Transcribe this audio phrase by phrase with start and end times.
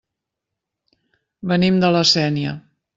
[1.53, 2.61] Venim de La Sénia.